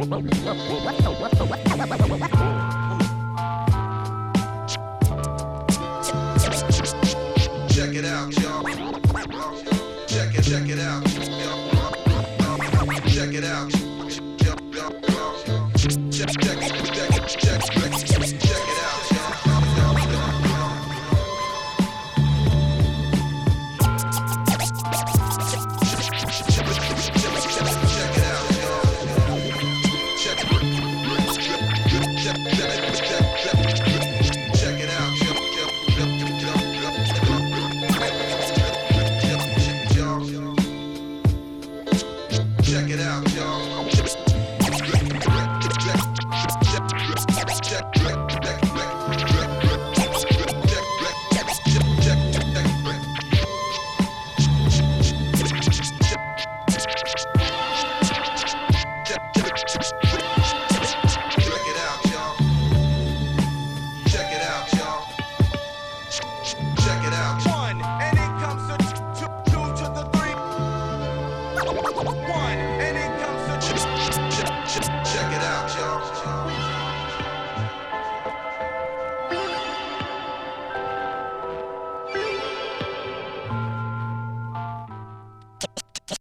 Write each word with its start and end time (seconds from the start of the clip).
Check 0.00 0.08
it 7.94 8.06
out, 8.06 8.32
y'all. 8.38 8.64
Check 10.06 10.34
it, 10.34 10.42
check 10.42 10.68
it 10.70 10.78
out. 10.78 11.04
Check 13.08 13.34
it 13.34 13.44
out. 13.44 13.70
Check, 15.76 15.98
check, 16.10 16.30
check. 16.40 16.59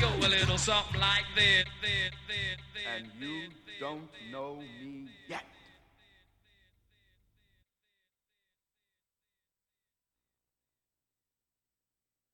go 0.00 0.08
a 0.26 0.28
little 0.28 0.56
something 0.56 0.98
like 0.98 1.26
this. 1.36 1.66
And 2.96 3.06
you 3.20 3.48
don't 3.78 4.08
know 4.32 4.56
me 4.56 5.08
yet. 5.28 5.44